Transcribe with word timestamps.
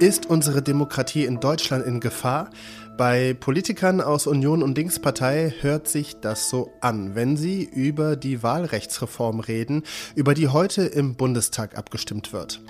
Ist 0.00 0.26
unsere 0.26 0.62
Demokratie 0.62 1.24
in 1.24 1.40
Deutschland 1.40 1.84
in 1.84 1.98
Gefahr? 1.98 2.50
Bei 2.96 3.34
Politikern 3.34 4.00
aus 4.00 4.28
Union 4.28 4.62
und 4.62 4.78
Linkspartei 4.78 5.52
hört 5.60 5.88
sich 5.88 6.20
das 6.20 6.48
so 6.48 6.70
an, 6.80 7.16
wenn 7.16 7.36
sie 7.36 7.64
über 7.64 8.14
die 8.14 8.44
Wahlrechtsreform 8.44 9.40
reden, 9.40 9.82
über 10.14 10.34
die 10.34 10.46
heute 10.48 10.82
im 10.82 11.16
Bundestag 11.16 11.76
abgestimmt 11.76 12.32
wird. 12.32 12.60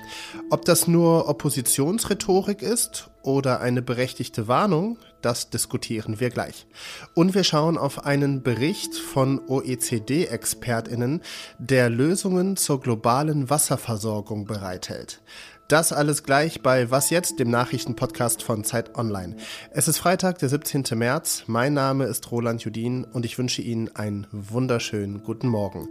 Ob 0.49 0.65
das 0.65 0.89
nur 0.89 1.29
Oppositionsrhetorik 1.29 2.63
ist 2.63 3.11
oder 3.23 3.61
eine 3.61 3.83
berechtigte 3.83 4.49
Warnung, 4.49 4.99
das 5.21 5.51
diskutieren 5.51 6.21
wir 6.21 6.31
gleich. 6.31 6.67
Und 7.15 7.35
wir 7.35 7.45
schauen 7.45 7.77
auf 7.77 8.07
einen 8.07 8.43
Bericht 8.43 8.95
von 8.95 9.39
OECD-Expertinnen, 9.49 11.21
der 11.59 11.91
Lösungen 11.91 12.57
zur 12.57 12.81
globalen 12.81 13.51
Wasserversorgung 13.51 14.47
bereithält. 14.47 15.21
Das 15.69 15.93
alles 15.93 16.23
gleich 16.23 16.63
bei 16.63 16.91
Was 16.91 17.11
jetzt, 17.11 17.39
dem 17.39 17.51
Nachrichtenpodcast 17.51 18.43
von 18.43 18.65
Zeit 18.65 18.97
Online. 18.97 19.37
Es 19.71 19.87
ist 19.87 19.99
Freitag, 19.99 20.39
der 20.39 20.49
17. 20.49 20.85
März. 20.95 21.45
Mein 21.47 21.75
Name 21.75 22.07
ist 22.07 22.31
Roland 22.31 22.65
Judin 22.65 23.05
und 23.05 23.27
ich 23.27 23.37
wünsche 23.37 23.61
Ihnen 23.61 23.95
einen 23.95 24.27
wunderschönen 24.33 25.23
guten 25.23 25.49
Morgen. 25.49 25.89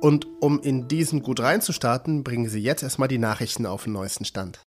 Und 0.00 0.26
um 0.40 0.60
in 0.60 0.88
diesen 0.88 1.22
gut 1.22 1.40
reinzustarten, 1.40 2.24
bringen 2.24 2.48
Sie 2.48 2.60
jetzt 2.60 2.82
erstmal 2.82 3.08
die 3.08 3.18
Nachrichten 3.18 3.66
auf 3.66 3.84
den 3.84 3.92
neuesten 3.92 4.24
Stand. 4.24 4.62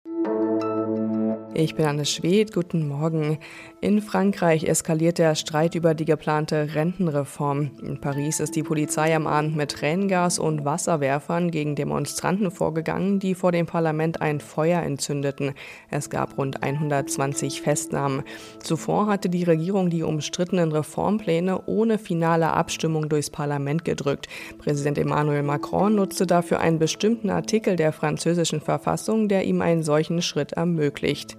Ich 1.59 1.75
bin 1.75 1.87
Anne 1.87 2.05
Schwedt, 2.05 2.53
guten 2.53 2.87
Morgen. 2.87 3.39
In 3.81 4.03
Frankreich 4.03 4.65
eskaliert 4.65 5.17
der 5.17 5.35
Streit 5.35 5.75
über 5.75 5.95
die 5.95 6.05
geplante 6.05 6.75
Rentenreform. 6.75 7.71
In 7.83 7.99
Paris 7.99 8.41
ist 8.41 8.57
die 8.57 8.63
Polizei 8.63 9.17
am 9.17 9.27
Abend 9.27 9.57
mit 9.57 9.71
Tränengas 9.71 10.39
und 10.39 10.67
Wasserwerfern 10.67 11.51
gegen 11.51 11.75
Demonstranten 11.75 12.51
vorgegangen, 12.51 13.21
die 13.21 13.35
vor 13.35 13.53
dem 13.53 13.65
Parlament 13.65 14.21
ein 14.21 14.41
Feuer 14.41 14.83
entzündeten. 14.83 15.55
Es 15.91 16.11
gab 16.11 16.37
rund 16.37 16.63
120 16.63 17.63
Festnahmen. 17.63 18.23
Zuvor 18.63 19.07
hatte 19.07 19.31
die 19.31 19.45
Regierung 19.45 19.89
die 19.89 20.03
umstrittenen 20.03 20.73
Reformpläne 20.73 21.63
ohne 21.65 21.97
finale 21.97 22.49
Abstimmung 22.49 23.09
durchs 23.09 23.31
Parlament 23.31 23.87
gedrückt. 23.87 24.27
Präsident 24.59 24.99
Emmanuel 24.99 25.43
Macron 25.43 25.95
nutzte 25.95 26.27
dafür 26.27 26.61
einen 26.61 26.79
bestimmten 26.79 27.31
Artikel 27.31 27.77
der 27.77 27.93
französischen 27.93 28.61
Verfassung, 28.61 29.29
der 29.29 29.45
ihm 29.45 29.63
einen 29.63 29.83
solchen 29.83 30.21
Schritt 30.21 30.53
ermöglicht. 30.53 31.39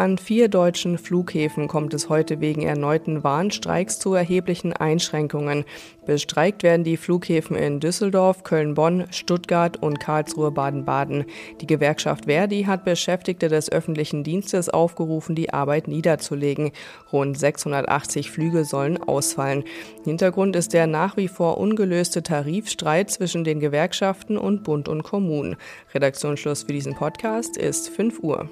An 0.00 0.16
vier 0.16 0.48
deutschen 0.48 0.96
Flughäfen 0.96 1.68
kommt 1.68 1.92
es 1.92 2.08
heute 2.08 2.40
wegen 2.40 2.62
erneuten 2.62 3.22
Warnstreiks 3.22 3.98
zu 3.98 4.14
erheblichen 4.14 4.72
Einschränkungen. 4.72 5.66
Bestreikt 6.06 6.62
werden 6.62 6.84
die 6.84 6.96
Flughäfen 6.96 7.54
in 7.54 7.80
Düsseldorf, 7.80 8.42
Köln-Bonn, 8.42 9.08
Stuttgart 9.10 9.76
und 9.76 10.00
Karlsruhe-Baden-Baden. 10.00 11.26
Die 11.60 11.66
Gewerkschaft 11.66 12.24
Verdi 12.24 12.62
hat 12.62 12.86
Beschäftigte 12.86 13.48
des 13.48 13.70
öffentlichen 13.70 14.24
Dienstes 14.24 14.70
aufgerufen, 14.70 15.34
die 15.34 15.52
Arbeit 15.52 15.86
niederzulegen. 15.86 16.70
Rund 17.12 17.38
680 17.38 18.30
Flüge 18.30 18.64
sollen 18.64 18.96
ausfallen. 19.02 19.64
Hintergrund 20.04 20.56
ist 20.56 20.72
der 20.72 20.86
nach 20.86 21.18
wie 21.18 21.28
vor 21.28 21.58
ungelöste 21.58 22.22
Tarifstreit 22.22 23.10
zwischen 23.10 23.44
den 23.44 23.60
Gewerkschaften 23.60 24.38
und 24.38 24.64
Bund 24.64 24.88
und 24.88 25.02
Kommunen. 25.02 25.56
Redaktionsschluss 25.92 26.62
für 26.62 26.72
diesen 26.72 26.94
Podcast 26.94 27.58
ist 27.58 27.90
5 27.90 28.20
Uhr. 28.20 28.48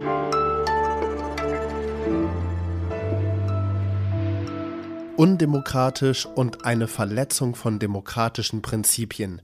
Música 0.00 0.51
undemokratisch 5.22 6.26
und 6.26 6.64
eine 6.64 6.88
Verletzung 6.88 7.54
von 7.54 7.78
demokratischen 7.78 8.60
Prinzipien. 8.60 9.40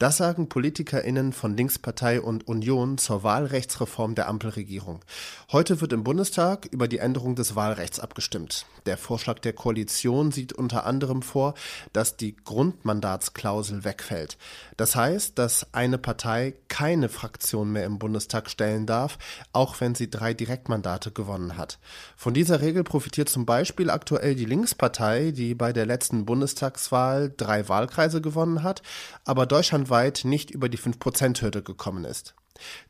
Das 0.00 0.16
sagen 0.16 0.48
PolitikerInnen 0.48 1.32
von 1.32 1.56
Linkspartei 1.56 2.20
und 2.20 2.48
Union 2.48 2.98
zur 2.98 3.22
Wahlrechtsreform 3.22 4.16
der 4.16 4.28
Ampelregierung. 4.28 5.04
Heute 5.52 5.80
wird 5.80 5.92
im 5.92 6.02
Bundestag 6.02 6.66
über 6.72 6.88
die 6.88 6.98
Änderung 6.98 7.36
des 7.36 7.54
Wahlrechts 7.54 8.00
abgestimmt. 8.00 8.66
Der 8.86 8.96
Vorschlag 8.96 9.38
der 9.38 9.52
Koalition 9.52 10.32
sieht 10.32 10.52
unter 10.52 10.84
anderem 10.84 11.22
vor, 11.22 11.54
dass 11.92 12.16
die 12.16 12.34
Grundmandatsklausel 12.34 13.84
wegfällt. 13.84 14.36
Das 14.76 14.96
heißt, 14.96 15.38
dass 15.38 15.72
eine 15.72 15.98
Partei 15.98 16.54
keine 16.66 17.08
Fraktion 17.08 17.70
mehr 17.70 17.84
im 17.84 18.00
Bundestag 18.00 18.50
stellen 18.50 18.84
darf, 18.86 19.16
auch 19.52 19.80
wenn 19.80 19.94
sie 19.94 20.10
drei 20.10 20.34
Direktmandate 20.34 21.12
gewonnen 21.12 21.56
hat. 21.56 21.78
Von 22.16 22.34
dieser 22.34 22.62
Regel 22.62 22.82
profitiert 22.82 23.28
zum 23.28 23.46
Beispiel 23.46 23.90
aktuell 23.90 24.34
die 24.34 24.46
Linkspartei 24.46 25.19
Partei, 25.20 25.30
die 25.32 25.54
bei 25.54 25.72
der 25.72 25.86
letzten 25.86 26.24
Bundestagswahl 26.24 27.32
drei 27.36 27.68
Wahlkreise 27.68 28.20
gewonnen 28.20 28.62
hat, 28.62 28.82
aber 29.24 29.46
deutschlandweit 29.46 30.22
nicht 30.24 30.50
über 30.50 30.68
die 30.68 30.78
5-Prozent-Hürde 30.78 31.62
gekommen 31.62 32.04
ist. 32.04 32.34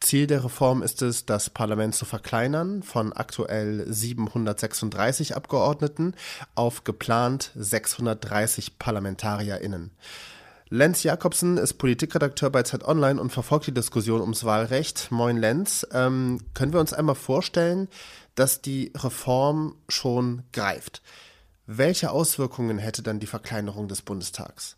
Ziel 0.00 0.26
der 0.26 0.44
Reform 0.44 0.82
ist 0.82 1.00
es, 1.02 1.26
das 1.26 1.50
Parlament 1.50 1.94
zu 1.94 2.04
verkleinern 2.04 2.82
von 2.82 3.12
aktuell 3.12 3.84
736 3.88 5.36
Abgeordneten 5.36 6.14
auf 6.56 6.82
geplant 6.82 7.52
630 7.54 8.78
ParlamentarierInnen. 8.78 9.90
Lenz 10.70 11.02
Jakobsen 11.02 11.56
ist 11.56 11.74
Politikredakteur 11.74 12.50
bei 12.50 12.62
Zeit 12.62 12.84
Online 12.84 13.20
und 13.20 13.30
verfolgt 13.30 13.66
die 13.66 13.74
Diskussion 13.74 14.20
ums 14.20 14.44
Wahlrecht. 14.44 15.10
Moin 15.10 15.36
Lenz, 15.36 15.86
ähm, 15.92 16.40
können 16.54 16.72
wir 16.72 16.80
uns 16.80 16.92
einmal 16.92 17.16
vorstellen, 17.16 17.88
dass 18.36 18.62
die 18.62 18.92
Reform 18.96 19.74
schon 19.88 20.42
greift? 20.52 21.02
Welche 21.72 22.10
Auswirkungen 22.10 22.78
hätte 22.78 23.00
dann 23.00 23.20
die 23.20 23.28
Verkleinerung 23.28 23.86
des 23.86 24.02
Bundestags? 24.02 24.76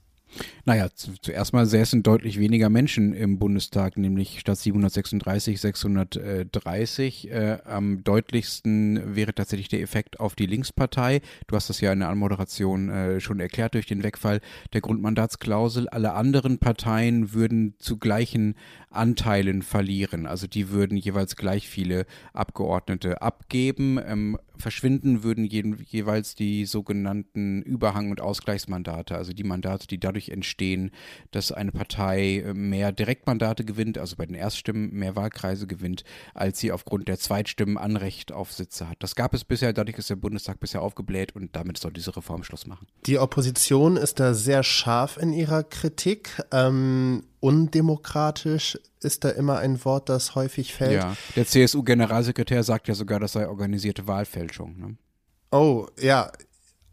Naja, 0.64 0.88
zuerst 0.94 1.52
mal 1.52 1.66
säßen 1.66 2.02
deutlich 2.02 2.38
weniger 2.38 2.68
Menschen 2.68 3.14
im 3.14 3.38
Bundestag, 3.38 3.96
nämlich 3.96 4.40
statt 4.40 4.58
736 4.58 5.60
630. 5.60 7.30
Äh, 7.30 7.58
am 7.64 8.04
deutlichsten 8.04 9.16
wäre 9.16 9.34
tatsächlich 9.34 9.68
der 9.68 9.80
Effekt 9.80 10.20
auf 10.20 10.34
die 10.34 10.46
Linkspartei. 10.46 11.20
Du 11.46 11.56
hast 11.56 11.68
das 11.68 11.80
ja 11.80 11.92
in 11.92 12.00
der 12.00 12.08
Anmoderation 12.08 12.88
äh, 12.90 13.20
schon 13.20 13.40
erklärt 13.40 13.74
durch 13.74 13.86
den 13.86 14.02
Wegfall 14.02 14.40
der 14.72 14.82
Grundmandatsklausel. 14.82 15.88
Alle 15.88 16.12
anderen 16.12 16.58
Parteien 16.58 17.32
würden 17.32 17.74
zu 17.78 17.98
gleichen 17.98 18.54
Anteilen 18.90 19.62
verlieren. 19.62 20.26
Also 20.26 20.46
die 20.46 20.70
würden 20.70 20.96
jeweils 20.96 21.36
gleich 21.36 21.68
viele 21.68 22.06
Abgeordnete 22.32 23.22
abgeben. 23.22 23.98
Ähm, 24.06 24.38
verschwinden 24.62 25.22
würden 25.22 25.44
je, 25.44 25.74
jeweils 25.84 26.34
die 26.34 26.64
sogenannten 26.64 27.62
Überhang- 27.62 28.10
und 28.10 28.20
Ausgleichsmandate, 28.20 29.16
also 29.16 29.32
die 29.32 29.44
Mandate, 29.44 29.86
die 29.86 30.00
dadurch 30.00 30.30
entstehen, 30.30 30.90
dass 31.30 31.52
eine 31.52 31.72
Partei 31.72 32.38
äh, 32.38 32.54
mehr 32.54 32.92
Direktmandate 32.92 33.64
gewinnt, 33.64 33.98
also 33.98 34.16
bei 34.16 34.24
den 34.24 34.34
Erststimmen 34.34 34.92
mehr 34.92 35.16
Wahlkreise 35.16 35.66
gewinnt, 35.66 36.04
als 36.34 36.60
sie 36.60 36.72
aufgrund 36.72 37.08
der 37.08 37.18
Zweitstimmen 37.18 37.76
Anrecht 37.76 38.32
auf 38.32 38.52
Sitze 38.52 38.88
hat. 38.88 38.96
Das 39.00 39.14
gab 39.14 39.34
es 39.34 39.44
bisher, 39.44 39.72
dadurch 39.72 39.98
ist 39.98 40.08
der 40.08 40.16
Bundestag 40.16 40.60
bisher 40.60 40.80
aufgebläht 40.82 41.34
und 41.34 41.54
damit 41.54 41.78
soll 41.78 41.92
diese 41.92 42.16
Reform 42.16 42.44
Schluss 42.44 42.66
machen. 42.66 42.86
Die 43.06 43.18
Opposition 43.18 43.96
ist 43.96 44.20
da 44.20 44.32
sehr 44.34 44.62
scharf 44.62 45.16
in 45.16 45.32
ihrer 45.32 45.64
Kritik. 45.64 46.42
Ähm, 46.52 47.24
undemokratisch 47.42 48.78
ist 49.00 49.24
da 49.24 49.30
immer 49.30 49.58
ein 49.58 49.84
Wort, 49.84 50.08
das 50.08 50.36
häufig 50.36 50.72
fällt. 50.74 50.92
Ja, 50.92 51.16
der 51.34 51.44
CSU-Generalsekretär 51.44 52.62
sagt 52.62 52.86
ja 52.86 52.94
sogar, 52.94 53.18
das 53.18 53.32
sei 53.32 53.48
organisierte 53.48 54.06
Wahlfälschung. 54.06 54.78
Ne? 54.78 54.96
Oh, 55.50 55.86
ja. 56.00 56.30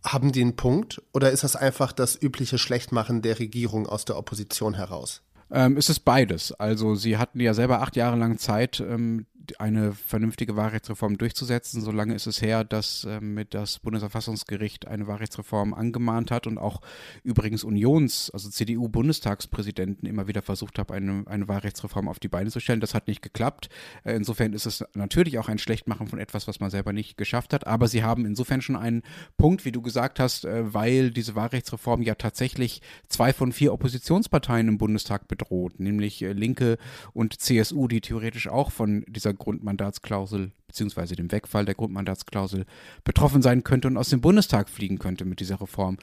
Haben 0.03 0.31
die 0.31 0.41
einen 0.41 0.55
Punkt 0.55 1.01
oder 1.13 1.29
ist 1.29 1.43
das 1.43 1.57
einfach 1.57 1.91
das 1.91 2.19
übliche 2.19 2.57
Schlechtmachen 2.57 3.21
der 3.21 3.37
Regierung 3.37 3.85
aus 3.85 4.05
der 4.05 4.17
Opposition 4.17 4.73
heraus? 4.73 5.21
Ähm, 5.51 5.75
es 5.77 5.89
ist 5.89 5.99
beides. 5.99 6.53
Also 6.53 6.95
sie 6.95 7.17
hatten 7.17 7.41
ja 7.41 7.53
selber 7.53 7.81
acht 7.81 7.97
Jahre 7.97 8.15
lang 8.15 8.37
Zeit, 8.37 8.79
ähm, 8.79 9.25
eine 9.59 9.93
vernünftige 9.93 10.55
Wahlrechtsreform 10.55 11.17
durchzusetzen. 11.17 11.81
Solange 11.81 12.13
ist 12.13 12.27
es 12.27 12.41
her, 12.41 12.63
dass 12.63 13.05
äh, 13.05 13.19
mit 13.19 13.53
das 13.53 13.79
Bundesverfassungsgericht 13.79 14.87
eine 14.87 15.07
Wahlrechtsreform 15.07 15.73
angemahnt 15.73 16.31
hat 16.31 16.47
und 16.47 16.57
auch 16.57 16.81
übrigens 17.23 17.63
Unions, 17.63 18.29
also 18.31 18.49
CDU-Bundestagspräsidenten 18.49 20.07
immer 20.07 20.27
wieder 20.27 20.41
versucht 20.41 20.79
hat, 20.79 20.91
eine, 20.91 21.23
eine 21.27 21.47
Wahlrechtsreform 21.47 22.07
auf 22.07 22.19
die 22.19 22.27
Beine 22.27 22.49
zu 22.51 22.59
stellen. 22.59 22.79
Das 22.79 22.93
hat 22.93 23.07
nicht 23.07 23.21
geklappt. 23.21 23.69
Äh, 24.03 24.15
insofern 24.15 24.53
ist 24.53 24.65
es 24.65 24.83
natürlich 24.93 25.39
auch 25.39 25.49
ein 25.49 25.57
Schlechtmachen 25.57 26.07
von 26.07 26.19
etwas, 26.19 26.47
was 26.47 26.59
man 26.59 26.69
selber 26.69 26.93
nicht 26.93 27.17
geschafft 27.17 27.53
hat. 27.53 27.67
Aber 27.67 27.87
sie 27.87 28.03
haben 28.03 28.25
insofern 28.25 28.61
schon 28.61 28.75
einen 28.75 29.03
Punkt, 29.37 29.65
wie 29.65 29.71
du 29.71 29.81
gesagt 29.81 30.19
hast, 30.19 30.45
äh, 30.45 30.73
weil 30.73 31.11
diese 31.11 31.35
Wahlrechtsreform 31.35 32.01
ja 32.01 32.15
tatsächlich 32.15 32.81
zwei 33.07 33.33
von 33.33 33.51
vier 33.51 33.73
Oppositionsparteien 33.73 34.67
im 34.67 34.77
Bundestag 34.77 35.27
bedroht, 35.27 35.79
nämlich 35.79 36.21
äh, 36.21 36.33
Linke 36.33 36.77
und 37.13 37.39
CSU, 37.39 37.87
die 37.87 38.01
theoretisch 38.01 38.47
auch 38.47 38.71
von 38.71 39.03
dieser 39.07 39.33
Grundmandatsklausel 39.39 40.51
beziehungsweise 40.67 41.15
dem 41.15 41.31
Wegfall 41.31 41.65
der 41.65 41.75
Grundmandatsklausel 41.75 42.65
betroffen 43.03 43.41
sein 43.41 43.63
könnte 43.63 43.87
und 43.87 43.97
aus 43.97 44.09
dem 44.09 44.21
Bundestag 44.21 44.69
fliegen 44.69 44.99
könnte 44.99 45.25
mit 45.25 45.39
dieser 45.39 45.59
Reform. 45.59 45.97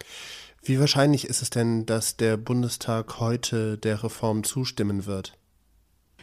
Wie 0.62 0.80
wahrscheinlich 0.80 1.26
ist 1.26 1.42
es 1.42 1.50
denn, 1.50 1.86
dass 1.86 2.16
der 2.16 2.36
Bundestag 2.36 3.20
heute 3.20 3.78
der 3.78 4.02
Reform 4.02 4.42
zustimmen 4.42 5.06
wird? 5.06 5.38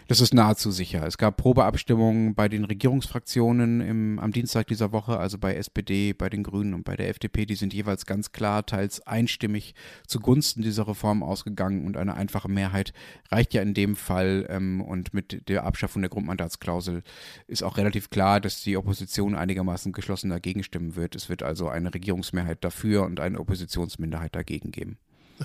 Das 0.08 0.20
ist 0.20 0.34
nahezu 0.34 0.70
sicher. 0.70 1.06
Es 1.08 1.18
gab 1.18 1.38
Probeabstimmungen 1.38 2.36
bei 2.36 2.50
den 2.50 2.66
Regierungsfraktionen 2.66 3.80
im, 3.80 4.20
am 4.20 4.32
Dienstag 4.34 4.68
dieser 4.68 4.92
Woche, 4.92 5.18
also 5.18 5.38
bei 5.38 5.56
SPD, 5.56 6.12
bei 6.12 6.30
den 6.30 6.44
Grünen 6.44 6.74
und 6.74 6.84
bei 6.84 6.98
der 6.98 7.08
FDP. 7.08 7.46
Die 7.46 7.56
sind 7.56 7.74
jeweils 7.74 8.06
ganz 8.06 8.34
klar, 8.34 8.66
teils 8.66 9.06
einstimmig 9.08 9.76
zugunsten 10.06 10.62
dieser 10.62 10.88
Reform 10.90 11.24
ausgegangen 11.24 11.86
und 11.86 11.96
eine 11.96 12.16
einfache 12.16 12.50
Mehrheit 12.50 12.92
reicht 13.32 13.54
ja 13.54 13.62
in 13.62 13.74
dem 13.74 13.96
Fall. 13.96 14.46
Ähm, 14.50 14.82
und 14.82 15.14
mit 15.14 15.48
der 15.48 15.64
Abschaffung 15.64 16.02
der 16.02 16.10
Grundmandatsklausel 16.10 17.04
ist 17.48 17.64
auch 17.64 17.78
relativ 17.78 18.10
klar, 18.10 18.42
dass 18.42 18.62
die 18.62 18.76
Opposition 18.76 19.36
einigermaßen 19.36 19.94
geschlossen 19.94 20.30
dagegen 20.30 20.64
stimmen 20.64 20.98
wird. 20.98 21.16
Es 21.16 21.30
wird 21.30 21.44
also 21.44 21.70
eine 21.70 21.94
Regierungsmehrheit 21.94 22.64
dafür 22.64 23.04
und 23.04 23.22
eine 23.22 23.40
Oppositionsminderheit 23.40 24.36
dagegen 24.36 24.72
geben. 24.72 24.98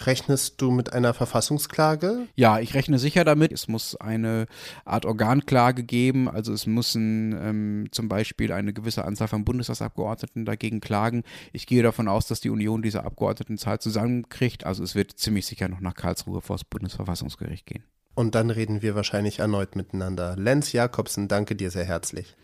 Rechnest 0.06 0.60
du 0.60 0.70
mit 0.70 0.92
einer 0.92 1.14
Verfassungsklage? 1.14 2.26
Ja, 2.34 2.58
ich 2.60 2.74
rechne 2.74 2.98
sicher 2.98 3.24
damit. 3.24 3.52
Es 3.52 3.68
muss 3.68 3.96
eine 3.96 4.46
Art 4.84 5.06
Organklage 5.06 5.82
geben. 5.82 6.28
Also 6.28 6.52
es 6.52 6.66
müssen 6.66 7.32
ähm, 7.32 7.88
zum 7.92 8.08
Beispiel 8.08 8.52
eine 8.52 8.72
gewisse 8.72 9.04
Anzahl 9.04 9.28
von 9.28 9.44
Bundestagsabgeordneten 9.44 10.44
dagegen 10.44 10.80
klagen. 10.80 11.24
Ich 11.52 11.66
gehe 11.66 11.82
davon 11.82 12.08
aus, 12.08 12.26
dass 12.26 12.40
die 12.40 12.50
Union 12.50 12.82
diese 12.82 13.04
Abgeordnetenzahl 13.04 13.78
zusammenkriegt. 13.78 14.64
Also 14.64 14.82
es 14.82 14.94
wird 14.94 15.12
ziemlich 15.12 15.46
sicher 15.46 15.68
noch 15.68 15.80
nach 15.80 15.94
Karlsruhe 15.94 16.40
vor 16.40 16.56
das 16.56 16.64
Bundesverfassungsgericht 16.64 17.66
gehen. 17.66 17.84
Und 18.14 18.34
dann 18.34 18.50
reden 18.50 18.82
wir 18.82 18.94
wahrscheinlich 18.96 19.38
erneut 19.38 19.76
miteinander. 19.76 20.34
Lenz 20.36 20.72
Jakobsen, 20.72 21.28
danke 21.28 21.54
dir 21.54 21.70
sehr 21.70 21.84
herzlich. 21.84 22.34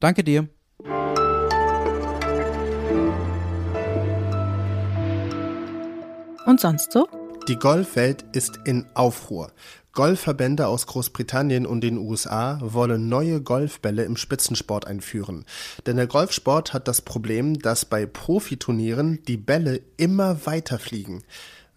Danke 0.00 0.24
dir. 0.24 0.48
Und 6.48 6.62
sonst 6.62 6.92
so? 6.92 7.06
Die 7.46 7.56
Golfwelt 7.56 8.24
ist 8.32 8.60
in 8.64 8.86
Aufruhr. 8.94 9.52
Golfverbände 9.92 10.66
aus 10.66 10.86
Großbritannien 10.86 11.66
und 11.66 11.82
den 11.82 11.98
USA 11.98 12.58
wollen 12.62 13.10
neue 13.10 13.42
Golfbälle 13.42 14.04
im 14.04 14.16
Spitzensport 14.16 14.86
einführen. 14.86 15.44
Denn 15.84 15.96
der 15.96 16.06
Golfsport 16.06 16.72
hat 16.72 16.88
das 16.88 17.02
Problem, 17.02 17.58
dass 17.58 17.84
bei 17.84 18.06
Profiturnieren 18.06 19.22
die 19.28 19.36
Bälle 19.36 19.82
immer 19.98 20.46
weiter 20.46 20.78
fliegen. 20.78 21.22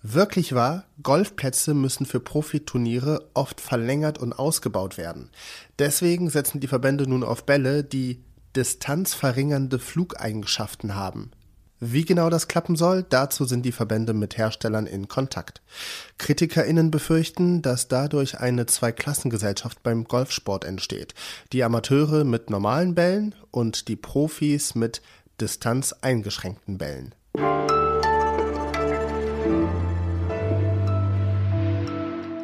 Wirklich 0.03 0.55
wahr, 0.55 0.85
Golfplätze 1.03 1.73
müssen 1.73 2.05
für 2.05 2.21
Profiturniere 2.21 3.27
oft 3.33 3.59
verlängert 3.59 4.19
und 4.19 4.31
ausgebaut 4.31 4.97
werden. 4.97 5.31
Deswegen 5.79 6.29
setzen 6.29 6.61
die 6.61 6.67
Verbände 6.67 7.09
nun 7.09 7.25
auf 7.25 7.45
Bälle, 7.45 7.83
die 7.83 8.23
distanzverringernde 8.55 9.79
Flugeigenschaften 9.79 10.95
haben. 10.95 11.31
Wie 11.83 12.05
genau 12.05 12.29
das 12.29 12.47
klappen 12.47 12.75
soll, 12.75 13.03
dazu 13.09 13.45
sind 13.45 13.63
die 13.63 13.71
Verbände 13.71 14.13
mit 14.13 14.37
Herstellern 14.37 14.85
in 14.85 15.07
Kontakt. 15.07 15.63
KritikerInnen 16.19 16.91
befürchten, 16.91 17.63
dass 17.63 17.87
dadurch 17.87 18.39
eine 18.39 18.67
Zweiklassengesellschaft 18.67 19.81
beim 19.81 20.03
Golfsport 20.03 20.63
entsteht. 20.63 21.15
Die 21.53 21.63
Amateure 21.63 22.23
mit 22.23 22.51
normalen 22.51 22.93
Bällen 22.93 23.33
und 23.49 23.87
die 23.87 23.95
Profis 23.95 24.75
mit 24.75 25.01
distanzeingeschränkten 25.39 26.77
Bällen. 26.77 27.15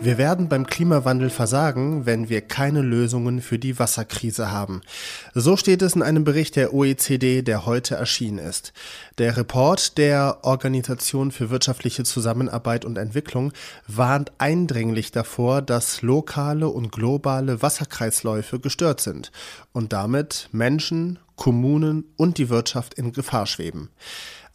Wir 0.08 0.18
werden 0.18 0.48
beim 0.48 0.66
Klimawandel 0.66 1.30
versagen, 1.30 2.06
wenn 2.06 2.30
wir 2.30 2.40
keine 2.40 2.82
Lösungen 2.82 3.42
für 3.42 3.60
die 3.60 3.78
Wasserkrise 3.78 4.50
haben. 4.50 4.80
So 5.34 5.58
steht 5.58 5.82
es 5.82 5.96
in 5.96 6.02
einem 6.02 6.24
Bericht 6.24 6.56
der 6.56 6.74
OECD, 6.74 7.42
der 7.42 7.66
heute 7.66 7.96
erschienen 7.96 8.38
ist. 8.38 8.72
Der 9.18 9.36
Report 9.36 9.98
der 9.98 10.38
Organisation 10.44 11.32
für 11.32 11.50
wirtschaftliche 11.50 12.06
Zusammenarbeit 12.06 12.86
und 12.86 12.98
Entwicklung 12.98 13.52
warnt 13.86 14.32
eindringlich 14.38 15.12
davor, 15.12 15.62
dass 15.62 16.02
lokale 16.02 16.70
und 16.70 16.94
globale 16.94 17.62
Wasserkreisläufe 17.62 18.62
gestört 18.62 19.02
sind 19.02 19.34
und 19.74 19.92
damit 19.92 20.48
Menschen, 20.54 21.20
Kommunen 21.36 22.06
und 22.16 22.38
die 22.38 22.48
Wirtschaft 22.48 22.94
in 22.94 23.12
Gefahr 23.12 23.46
schweben. 23.46 23.90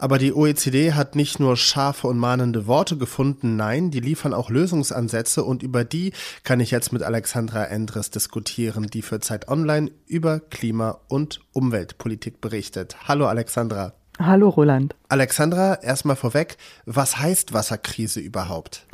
Aber 0.03 0.19
die 0.19 0.35
OECD 0.35 0.95
hat 0.95 1.15
nicht 1.15 1.39
nur 1.39 1.57
scharfe 1.57 2.09
und 2.09 2.19
mahnende 2.19 2.67
Worte 2.67 2.97
gefunden, 2.97 3.55
nein, 3.55 3.93
die 3.93 4.01
liefern 4.01 4.35
auch 4.35 4.51
Lösungsansätze 4.51 5.45
und 5.45 5.63
über 5.63 5.85
die 5.85 6.13
kann 6.43 6.59
ich 6.59 6.73
jetzt 6.73 6.93
mit 6.93 7.05
Alexandra 7.05 7.67
Endres 7.67 8.11
diskutieren, 8.11 8.89
die 8.89 9.03
für 9.03 9.21
Zeit 9.21 9.47
Online 9.47 9.93
über 10.09 10.41
Klima- 10.41 10.99
und 11.07 11.39
Umweltpolitik 11.53 12.41
berichtet. 12.41 12.97
Hallo 13.07 13.27
Alexandra. 13.27 13.93
Hallo 14.19 14.49
Roland. 14.49 14.97
Alexandra, 15.09 15.75
erstmal 15.75 16.17
vorweg, 16.17 16.57
was 16.85 17.21
heißt 17.21 17.53
Wasserkrise 17.53 18.19
überhaupt? 18.19 18.89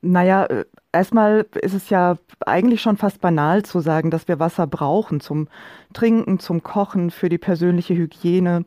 Naja, 0.00 0.46
äh, 0.46 0.64
erstmal 0.90 1.44
ist 1.60 1.74
es 1.74 1.90
ja 1.90 2.16
eigentlich 2.46 2.80
schon 2.80 2.96
fast 2.96 3.20
banal 3.20 3.62
zu 3.62 3.80
sagen, 3.80 4.10
dass 4.10 4.26
wir 4.26 4.38
Wasser 4.38 4.66
brauchen 4.66 5.20
zum 5.20 5.48
Trinken, 5.92 6.38
zum 6.38 6.62
Kochen, 6.62 7.10
für 7.10 7.28
die 7.28 7.36
persönliche 7.36 7.94
Hygiene. 7.94 8.64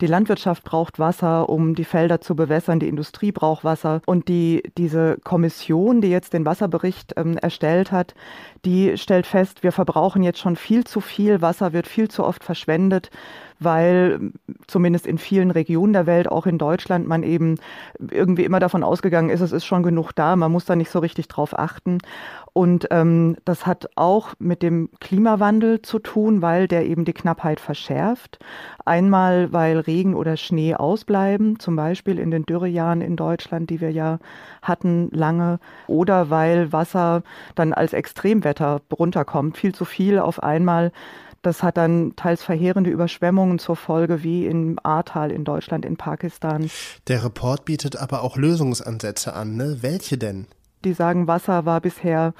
Die 0.00 0.06
Landwirtschaft 0.06 0.64
braucht 0.64 0.98
Wasser, 0.98 1.48
um 1.48 1.74
die 1.74 1.84
Felder 1.84 2.20
zu 2.20 2.34
bewässern. 2.34 2.80
Die 2.80 2.88
Industrie 2.88 3.32
braucht 3.32 3.64
Wasser. 3.64 4.00
Und 4.06 4.28
die, 4.28 4.62
diese 4.78 5.18
Kommission, 5.24 6.00
die 6.00 6.08
jetzt 6.08 6.32
den 6.32 6.46
Wasserbericht 6.46 7.14
ähm, 7.16 7.36
erstellt 7.36 7.92
hat, 7.92 8.14
die 8.64 8.96
stellt 8.96 9.26
fest, 9.26 9.62
wir 9.62 9.72
verbrauchen 9.72 10.22
jetzt 10.22 10.38
schon 10.38 10.56
viel 10.56 10.84
zu 10.84 11.00
viel. 11.00 11.42
Wasser 11.42 11.72
wird 11.72 11.86
viel 11.86 12.08
zu 12.08 12.24
oft 12.24 12.44
verschwendet 12.44 13.10
weil 13.60 14.32
zumindest 14.66 15.06
in 15.06 15.18
vielen 15.18 15.50
Regionen 15.50 15.92
der 15.92 16.06
Welt, 16.06 16.28
auch 16.28 16.46
in 16.46 16.56
Deutschland, 16.58 17.06
man 17.06 17.22
eben 17.22 17.56
irgendwie 17.98 18.44
immer 18.44 18.58
davon 18.58 18.82
ausgegangen 18.82 19.28
ist, 19.28 19.42
es 19.42 19.52
ist 19.52 19.66
schon 19.66 19.82
genug 19.82 20.12
da, 20.12 20.34
man 20.34 20.50
muss 20.50 20.64
da 20.64 20.74
nicht 20.74 20.90
so 20.90 20.98
richtig 20.98 21.28
drauf 21.28 21.56
achten. 21.56 21.98
Und 22.52 22.88
ähm, 22.90 23.36
das 23.44 23.66
hat 23.66 23.90
auch 23.96 24.34
mit 24.38 24.62
dem 24.62 24.90
Klimawandel 25.00 25.82
zu 25.82 25.98
tun, 25.98 26.42
weil 26.42 26.68
der 26.68 26.86
eben 26.86 27.04
die 27.04 27.12
Knappheit 27.12 27.60
verschärft. 27.60 28.38
Einmal, 28.84 29.52
weil 29.52 29.78
Regen 29.80 30.14
oder 30.14 30.36
Schnee 30.36 30.74
ausbleiben, 30.74 31.58
zum 31.60 31.76
Beispiel 31.76 32.18
in 32.18 32.30
den 32.30 32.44
Dürrejahren 32.44 33.00
in 33.00 33.16
Deutschland, 33.16 33.70
die 33.70 33.80
wir 33.80 33.90
ja 33.90 34.18
hatten 34.62 35.10
lange, 35.12 35.60
oder 35.86 36.30
weil 36.30 36.72
Wasser 36.72 37.22
dann 37.54 37.72
als 37.72 37.92
Extremwetter 37.92 38.80
runterkommt, 38.92 39.56
viel 39.56 39.74
zu 39.74 39.84
viel 39.84 40.18
auf 40.18 40.42
einmal 40.42 40.92
das 41.42 41.62
hat 41.62 41.78
dann 41.78 42.14
teils 42.16 42.42
verheerende 42.42 42.90
Überschwemmungen 42.90 43.58
zur 43.58 43.76
Folge, 43.76 44.22
wie 44.22 44.46
im 44.46 44.78
Ahrtal 44.82 45.30
in 45.30 45.44
Deutschland, 45.44 45.86
in 45.86 45.96
Pakistan. 45.96 46.70
Der 47.08 47.24
Report 47.24 47.64
bietet 47.64 47.96
aber 47.96 48.22
auch 48.22 48.36
Lösungsansätze 48.36 49.32
an. 49.32 49.56
Ne? 49.56 49.78
Welche 49.80 50.18
denn? 50.18 50.46
Die 50.84 50.92
sagen, 50.92 51.26
Wasser 51.26 51.66
war 51.66 51.80
bisher 51.80 52.34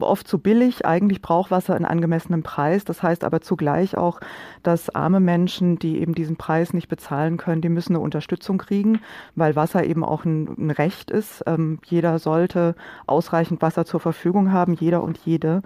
oft 0.00 0.26
zu 0.26 0.38
billig. 0.38 0.84
Eigentlich 0.86 1.22
braucht 1.22 1.50
Wasser 1.50 1.74
einen 1.74 1.84
angemessenen 1.84 2.42
Preis. 2.42 2.84
Das 2.84 3.02
heißt 3.02 3.24
aber 3.24 3.40
zugleich 3.40 3.96
auch, 3.96 4.20
dass 4.62 4.94
arme 4.94 5.20
Menschen, 5.20 5.78
die 5.78 6.00
eben 6.00 6.14
diesen 6.14 6.36
Preis 6.36 6.72
nicht 6.72 6.88
bezahlen 6.88 7.36
können, 7.36 7.60
die 7.60 7.68
müssen 7.68 7.94
eine 7.94 8.02
Unterstützung 8.02 8.58
kriegen, 8.58 9.00
weil 9.34 9.56
Wasser 9.56 9.84
eben 9.84 10.04
auch 10.04 10.24
ein, 10.24 10.70
Recht 10.70 11.10
ist. 11.10 11.44
Ähm, 11.46 11.78
jeder 11.84 12.18
sollte 12.18 12.74
ausreichend 13.06 13.62
Wasser 13.62 13.84
zur 13.84 14.00
Verfügung 14.00 14.50
haben, 14.52 14.74
jeder 14.74 15.02
und 15.02 15.18
jede. 15.18 15.62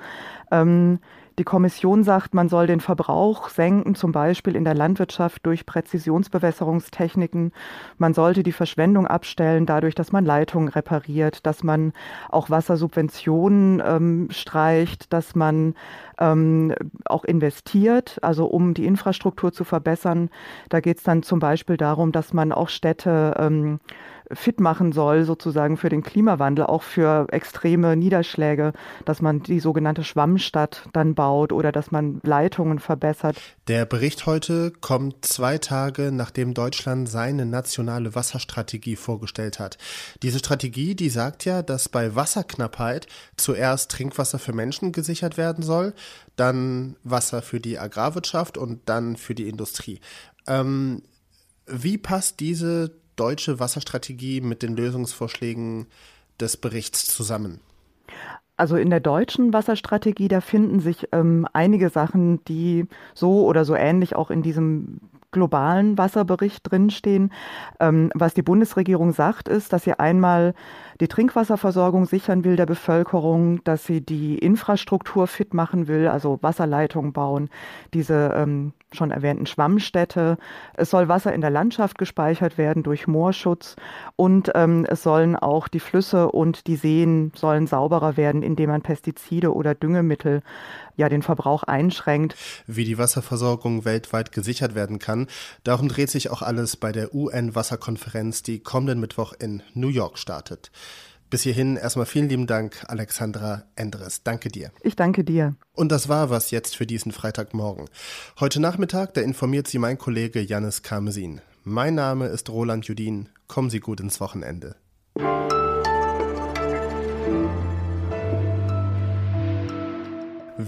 Ähm, 0.50 0.98
die 1.38 1.44
Kommission 1.44 2.02
sagt, 2.02 2.34
man 2.34 2.48
soll 2.48 2.66
den 2.66 2.80
Verbrauch 2.80 3.48
senken, 3.48 3.94
zum 3.94 4.12
Beispiel 4.12 4.56
in 4.56 4.64
der 4.64 4.74
Landwirtschaft 4.74 5.46
durch 5.46 5.66
Präzisionsbewässerungstechniken. 5.66 7.52
Man 7.96 8.12
sollte 8.12 8.42
die 8.42 8.52
Verschwendung 8.52 9.06
abstellen, 9.06 9.64
dadurch, 9.64 9.94
dass 9.94 10.12
man 10.12 10.24
Leitungen 10.24 10.68
repariert, 10.68 11.46
dass 11.46 11.62
man 11.62 11.92
auch 12.28 12.50
Wassersubventionen 12.50 13.82
ähm, 13.84 14.28
streicht, 14.30 15.12
dass 15.12 15.34
man 15.34 15.74
ähm, 16.18 16.74
auch 17.04 17.24
investiert, 17.24 18.18
also 18.22 18.46
um 18.46 18.74
die 18.74 18.86
Infrastruktur 18.86 19.52
zu 19.52 19.64
verbessern. 19.64 20.30
Da 20.68 20.80
geht 20.80 20.98
es 20.98 21.04
dann 21.04 21.22
zum 21.22 21.38
Beispiel 21.38 21.76
darum, 21.76 22.12
dass 22.12 22.32
man 22.32 22.52
auch 22.52 22.68
Städte 22.68 23.34
ähm, 23.38 23.78
fit 24.32 24.60
machen 24.60 24.92
soll, 24.92 25.24
sozusagen 25.24 25.76
für 25.76 25.88
den 25.88 26.02
Klimawandel, 26.02 26.66
auch 26.66 26.82
für 26.82 27.26
extreme 27.30 27.96
Niederschläge, 27.96 28.72
dass 29.04 29.22
man 29.22 29.42
die 29.42 29.60
sogenannte 29.60 30.04
Schwammstadt 30.04 30.88
dann 30.92 31.14
baut 31.14 31.52
oder 31.52 31.72
dass 31.72 31.90
man 31.90 32.20
Leitungen 32.22 32.78
verbessert. 32.78 33.36
Der 33.68 33.86
Bericht 33.86 34.26
heute 34.26 34.70
kommt 34.70 35.24
zwei 35.24 35.58
Tage, 35.58 36.10
nachdem 36.12 36.54
Deutschland 36.54 37.08
seine 37.08 37.46
nationale 37.46 38.14
Wasserstrategie 38.14 38.96
vorgestellt 38.96 39.58
hat. 39.58 39.78
Diese 40.22 40.38
Strategie, 40.38 40.94
die 40.94 41.10
sagt 41.10 41.44
ja, 41.44 41.62
dass 41.62 41.88
bei 41.88 42.14
Wasserknappheit 42.14 43.06
zuerst 43.36 43.90
Trinkwasser 43.90 44.38
für 44.38 44.52
Menschen 44.52 44.92
gesichert 44.92 45.36
werden 45.36 45.62
soll, 45.62 45.94
dann 46.36 46.96
Wasser 47.02 47.42
für 47.42 47.60
die 47.60 47.78
Agrarwirtschaft 47.78 48.58
und 48.58 48.88
dann 48.88 49.16
für 49.16 49.34
die 49.34 49.48
Industrie. 49.48 50.00
Ähm, 50.46 51.02
wie 51.66 51.98
passt 51.98 52.40
diese 52.40 52.92
deutsche 53.18 53.60
Wasserstrategie 53.60 54.40
mit 54.40 54.62
den 54.62 54.76
Lösungsvorschlägen 54.76 55.86
des 56.40 56.56
Berichts 56.56 57.06
zusammen? 57.06 57.60
Also 58.56 58.76
in 58.76 58.90
der 58.90 59.00
deutschen 59.00 59.52
Wasserstrategie, 59.52 60.28
da 60.28 60.40
finden 60.40 60.80
sich 60.80 61.08
ähm, 61.12 61.46
einige 61.52 61.90
Sachen, 61.90 62.44
die 62.46 62.86
so 63.14 63.46
oder 63.46 63.64
so 63.64 63.74
ähnlich 63.74 64.16
auch 64.16 64.30
in 64.30 64.42
diesem 64.42 65.00
globalen 65.30 65.98
Wasserbericht 65.98 66.70
drinstehen. 66.70 67.32
Ähm, 67.80 68.10
was 68.14 68.34
die 68.34 68.42
Bundesregierung 68.42 69.12
sagt, 69.12 69.48
ist, 69.48 69.72
dass 69.72 69.84
sie 69.84 69.98
einmal 69.98 70.54
die 71.00 71.08
Trinkwasserversorgung 71.08 72.06
sichern 72.06 72.44
will 72.44 72.56
der 72.56 72.66
Bevölkerung, 72.66 73.62
dass 73.64 73.84
sie 73.84 74.00
die 74.00 74.38
Infrastruktur 74.38 75.26
fit 75.26 75.54
machen 75.54 75.86
will, 75.86 76.08
also 76.08 76.38
Wasserleitungen 76.42 77.12
bauen, 77.12 77.50
diese 77.92 78.32
ähm, 78.34 78.72
schon 78.92 79.10
erwähnten 79.10 79.46
Schwammstädte. 79.46 80.38
Es 80.74 80.90
soll 80.90 81.08
Wasser 81.08 81.32
in 81.32 81.40
der 81.40 81.50
Landschaft 81.50 81.98
gespeichert 81.98 82.56
werden 82.56 82.82
durch 82.82 83.06
Moorschutz 83.06 83.76
und 84.16 84.50
ähm, 84.54 84.86
es 84.88 85.02
sollen 85.02 85.36
auch 85.36 85.68
die 85.68 85.80
Flüsse 85.80 86.30
und 86.30 86.66
die 86.66 86.76
Seen 86.76 87.32
sollen 87.34 87.66
sauberer 87.66 88.16
werden, 88.16 88.42
indem 88.42 88.70
man 88.70 88.82
Pestizide 88.82 89.54
oder 89.54 89.74
Düngemittel 89.74 90.42
ja 90.98 91.08
den 91.08 91.22
Verbrauch 91.22 91.62
einschränkt. 91.62 92.36
Wie 92.66 92.84
die 92.84 92.98
Wasserversorgung 92.98 93.86
weltweit 93.86 94.32
gesichert 94.32 94.74
werden 94.74 94.98
kann, 94.98 95.28
darum 95.64 95.88
dreht 95.88 96.10
sich 96.10 96.30
auch 96.30 96.42
alles 96.42 96.76
bei 96.76 96.92
der 96.92 97.14
UN-Wasserkonferenz, 97.14 98.42
die 98.42 98.58
kommenden 98.58 99.00
Mittwoch 99.00 99.32
in 99.38 99.62
New 99.72 99.88
York 99.88 100.18
startet. 100.18 100.70
Bis 101.30 101.42
hierhin 101.42 101.76
erstmal 101.76 102.06
vielen 102.06 102.28
lieben 102.28 102.46
Dank, 102.46 102.84
Alexandra 102.88 103.64
Endres. 103.76 104.22
Danke 104.22 104.48
dir. 104.48 104.70
Ich 104.82 104.96
danke 104.96 105.24
dir. 105.24 105.56
Und 105.74 105.92
das 105.92 106.08
war 106.08 106.30
was 106.30 106.50
jetzt 106.50 106.74
für 106.74 106.86
diesen 106.86 107.12
Freitagmorgen. 107.12 107.88
Heute 108.40 108.60
Nachmittag, 108.60 109.14
da 109.14 109.20
informiert 109.20 109.68
Sie 109.68 109.78
mein 109.78 109.98
Kollege 109.98 110.40
Janis 110.40 110.82
Karmesin. 110.82 111.42
Mein 111.64 111.94
Name 111.94 112.28
ist 112.28 112.48
Roland 112.48 112.86
Judin. 112.86 113.28
Kommen 113.46 113.68
Sie 113.68 113.80
gut 113.80 114.00
ins 114.00 114.20
Wochenende. 114.20 114.76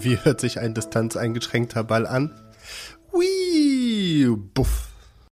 Wie 0.03 0.19
hört 0.19 0.41
sich 0.41 0.59
ein 0.59 0.73
distanzeingeschränkter 0.73 1.85
Ball 1.85 2.07
an? 2.07 2.31
Hui, 3.13 4.35
buff. 4.55 4.90